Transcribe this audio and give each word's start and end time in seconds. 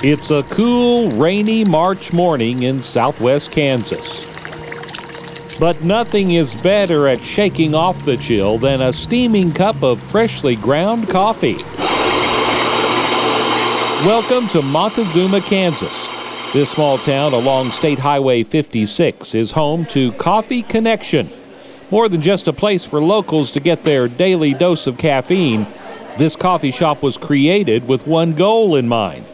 It's 0.00 0.30
a 0.30 0.44
cool, 0.44 1.10
rainy 1.10 1.64
March 1.64 2.12
morning 2.12 2.62
in 2.62 2.82
southwest 2.82 3.50
Kansas. 3.50 4.24
But 5.58 5.82
nothing 5.82 6.34
is 6.34 6.54
better 6.54 7.08
at 7.08 7.20
shaking 7.20 7.74
off 7.74 8.04
the 8.04 8.16
chill 8.16 8.58
than 8.58 8.80
a 8.80 8.92
steaming 8.92 9.50
cup 9.50 9.82
of 9.82 10.00
freshly 10.00 10.54
ground 10.54 11.08
coffee. 11.08 11.56
Welcome 14.06 14.46
to 14.50 14.62
Montezuma, 14.62 15.40
Kansas. 15.40 16.08
This 16.52 16.70
small 16.70 16.98
town 16.98 17.32
along 17.32 17.72
State 17.72 17.98
Highway 17.98 18.44
56 18.44 19.34
is 19.34 19.50
home 19.50 19.84
to 19.86 20.12
Coffee 20.12 20.62
Connection. 20.62 21.28
More 21.90 22.08
than 22.08 22.22
just 22.22 22.46
a 22.46 22.52
place 22.52 22.84
for 22.84 23.00
locals 23.02 23.50
to 23.50 23.58
get 23.58 23.82
their 23.82 24.06
daily 24.06 24.54
dose 24.54 24.86
of 24.86 24.96
caffeine, 24.96 25.66
this 26.18 26.36
coffee 26.36 26.70
shop 26.70 27.02
was 27.02 27.16
created 27.16 27.88
with 27.88 28.06
one 28.06 28.34
goal 28.34 28.76
in 28.76 28.86
mind 28.86 29.24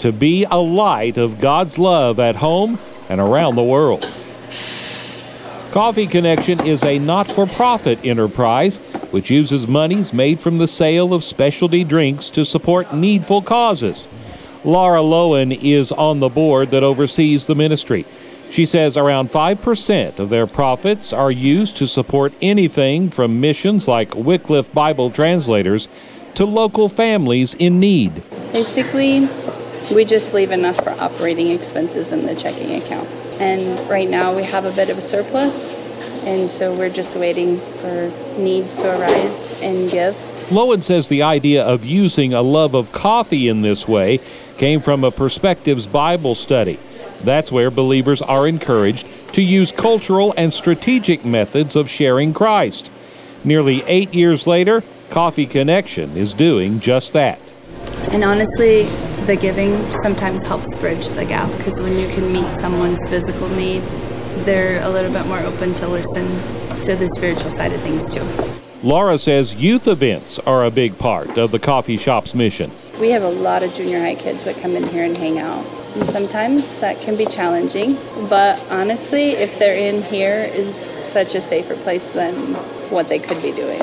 to 0.00 0.12
be 0.12 0.44
a 0.50 0.58
light 0.58 1.16
of 1.16 1.40
God's 1.40 1.78
love 1.78 2.18
at 2.18 2.36
home 2.36 2.78
and 3.08 3.20
around 3.20 3.54
the 3.54 3.62
world. 3.62 4.02
Coffee 5.72 6.06
Connection 6.06 6.66
is 6.66 6.82
a 6.82 6.98
not 6.98 7.28
for 7.28 7.46
profit 7.46 8.04
enterprise 8.04 8.78
which 9.10 9.30
uses 9.30 9.66
monies 9.66 10.12
made 10.12 10.40
from 10.40 10.58
the 10.58 10.66
sale 10.66 11.12
of 11.12 11.24
specialty 11.24 11.84
drinks 11.84 12.30
to 12.30 12.44
support 12.44 12.94
needful 12.94 13.42
causes. 13.42 14.08
Laura 14.64 15.00
Lowen 15.00 15.58
is 15.62 15.90
on 15.92 16.20
the 16.20 16.28
board 16.28 16.70
that 16.70 16.82
oversees 16.82 17.46
the 17.46 17.54
ministry. 17.54 18.04
She 18.50 18.64
says 18.64 18.96
around 18.96 19.30
5% 19.30 20.18
of 20.18 20.28
their 20.28 20.46
profits 20.46 21.12
are 21.12 21.30
used 21.30 21.76
to 21.76 21.86
support 21.86 22.32
anything 22.42 23.10
from 23.10 23.40
missions 23.40 23.86
like 23.86 24.14
Wycliffe 24.14 24.72
Bible 24.74 25.10
translators 25.10 25.88
to 26.34 26.44
local 26.44 26.88
families 26.88 27.54
in 27.54 27.80
need. 27.80 28.22
Basically, 28.52 29.28
we 29.94 30.04
just 30.04 30.34
leave 30.34 30.50
enough 30.50 30.76
for 30.76 30.90
operating 30.90 31.50
expenses 31.50 32.12
in 32.12 32.26
the 32.26 32.34
checking 32.34 32.74
account. 32.74 33.08
And 33.40 33.88
right 33.88 34.08
now 34.08 34.34
we 34.34 34.44
have 34.44 34.64
a 34.64 34.72
bit 34.72 34.90
of 34.90 34.98
a 34.98 35.02
surplus, 35.02 35.74
and 36.24 36.48
so 36.48 36.74
we're 36.74 36.90
just 36.90 37.16
waiting 37.16 37.58
for 37.58 38.12
needs 38.38 38.76
to 38.76 38.98
arise 38.98 39.60
and 39.62 39.90
give. 39.90 40.14
Lowen 40.50 40.82
says 40.82 41.08
the 41.08 41.22
idea 41.22 41.62
of 41.62 41.84
using 41.84 42.34
a 42.34 42.42
love 42.42 42.74
of 42.74 42.92
coffee 42.92 43.48
in 43.48 43.62
this 43.62 43.86
way 43.86 44.20
came 44.58 44.80
from 44.80 45.04
a 45.04 45.10
Perspectives 45.10 45.86
Bible 45.86 46.34
study. 46.34 46.78
That's 47.22 47.52
where 47.52 47.70
believers 47.70 48.20
are 48.20 48.48
encouraged 48.48 49.06
to 49.34 49.42
use 49.42 49.72
cultural 49.72 50.34
and 50.36 50.52
strategic 50.52 51.24
methods 51.24 51.76
of 51.76 51.88
sharing 51.88 52.32
Christ. 52.32 52.90
Nearly 53.44 53.82
eight 53.86 54.12
years 54.12 54.46
later, 54.46 54.82
Coffee 55.08 55.46
Connection 55.46 56.16
is 56.16 56.34
doing 56.34 56.80
just 56.80 57.12
that. 57.12 57.40
And 58.12 58.24
honestly, 58.24 58.86
the 59.26 59.36
giving 59.36 59.78
sometimes 59.90 60.42
helps 60.42 60.74
bridge 60.76 61.08
the 61.10 61.24
gap 61.24 61.50
because 61.56 61.80
when 61.80 61.96
you 61.96 62.08
can 62.08 62.32
meet 62.32 62.46
someone's 62.56 63.06
physical 63.08 63.48
need, 63.50 63.80
they're 64.44 64.82
a 64.82 64.88
little 64.88 65.12
bit 65.12 65.26
more 65.26 65.40
open 65.40 65.74
to 65.74 65.88
listen 65.88 66.26
to 66.84 66.96
the 66.96 67.08
spiritual 67.08 67.50
side 67.50 67.72
of 67.72 67.80
things 67.80 68.12
too. 68.12 68.26
Laura 68.82 69.18
says 69.18 69.54
youth 69.54 69.86
events 69.86 70.38
are 70.40 70.64
a 70.64 70.70
big 70.70 70.96
part 70.96 71.36
of 71.36 71.50
the 71.50 71.58
coffee 71.58 71.98
shop's 71.98 72.34
mission. 72.34 72.70
We 72.98 73.10
have 73.10 73.22
a 73.22 73.28
lot 73.28 73.62
of 73.62 73.74
junior 73.74 74.00
high 74.00 74.14
kids 74.14 74.44
that 74.44 74.56
come 74.56 74.74
in 74.74 74.88
here 74.88 75.04
and 75.04 75.16
hang 75.16 75.38
out. 75.38 75.66
And 75.94 76.04
sometimes 76.04 76.78
that 76.78 77.00
can 77.00 77.16
be 77.16 77.26
challenging, 77.26 77.98
but 78.28 78.64
honestly, 78.70 79.32
if 79.32 79.58
they're 79.58 79.76
in 79.76 80.02
here 80.02 80.48
is 80.54 80.74
such 80.74 81.34
a 81.34 81.40
safer 81.40 81.74
place 81.76 82.10
than 82.10 82.34
what 82.90 83.08
they 83.08 83.18
could 83.18 83.42
be 83.42 83.52
doing. 83.52 83.80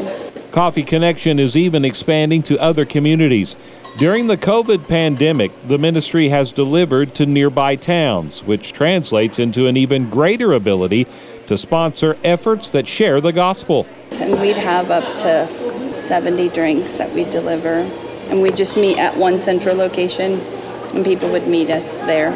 Coffee 0.51 0.83
Connection 0.83 1.37
is 1.37 1.55
even 1.55 1.85
expanding 1.85 2.41
to 2.43 2.59
other 2.59 2.85
communities. 2.85 3.55
During 3.97 4.27
the 4.27 4.37
COVID 4.37 4.87
pandemic, 4.87 5.51
the 5.67 5.79
ministry 5.79 6.29
has 6.29 6.51
delivered 6.51 7.15
to 7.15 7.25
nearby 7.25 7.75
towns, 7.75 8.43
which 8.43 8.71
translates 8.71 9.39
into 9.39 9.65
an 9.65 9.75
even 9.75 10.07
greater 10.07 10.53
ability 10.53 11.07
to 11.47 11.57
sponsor 11.57 12.15
efforts 12.23 12.69
that 12.71 12.87
share 12.87 13.19
the 13.19 13.33
gospel. 13.33 13.87
And 14.19 14.39
we'd 14.39 14.55
have 14.55 14.91
up 14.91 15.03
to 15.21 15.93
70 15.95 16.49
drinks 16.49 16.97
that 16.97 17.11
we 17.11 17.23
deliver, 17.23 17.89
and 18.29 18.43
we 18.43 18.51
just 18.51 18.77
meet 18.77 18.99
at 18.99 19.17
one 19.17 19.39
central 19.39 19.75
location, 19.75 20.33
and 20.93 21.03
people 21.03 21.31
would 21.31 21.47
meet 21.47 21.71
us 21.71 21.97
there, 21.97 22.29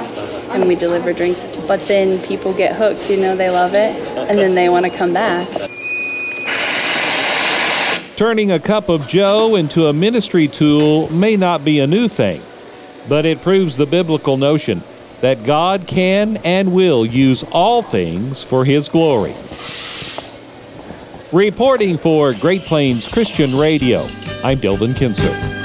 and 0.54 0.68
we 0.68 0.74
deliver 0.74 1.14
drinks. 1.14 1.44
But 1.68 1.82
then 1.82 2.18
people 2.26 2.56
get 2.56 2.76
hooked, 2.76 3.08
you 3.08 3.18
know, 3.18 3.36
they 3.36 3.52
love 3.52 3.76
it, 3.76 3.96
and 4.18 4.36
then 4.36 4.56
they 4.56 4.68
want 4.68 4.88
to 4.88 4.92
come 4.92 5.14
back. 5.14 5.48
Turning 8.22 8.52
a 8.52 8.60
cup 8.60 8.88
of 8.88 9.08
Joe 9.08 9.56
into 9.56 9.88
a 9.88 9.94
ministry 9.94 10.48
tool 10.48 11.12
may 11.12 11.36
not 11.36 11.66
be 11.66 11.80
a 11.80 11.88
new 11.88 12.08
thing, 12.08 12.40
but 13.10 13.26
it 13.26 13.42
proves 13.42 13.78
the 13.78 13.88
biblical 13.88 14.38
notion 14.38 14.84
that 15.22 15.44
God 15.44 15.88
can 15.88 16.38
and 16.44 16.72
will 16.72 17.04
use 17.04 17.42
all 17.52 17.82
things 17.82 18.44
for 18.44 18.64
His 18.64 18.90
glory. 18.90 19.34
Reporting 21.32 21.98
for 21.98 22.36
Great 22.36 22.62
Plains 22.62 23.08
Christian 23.08 23.58
Radio, 23.58 24.08
I'm 24.44 24.60
Delvin 24.60 24.94
Kinser. 24.94 25.61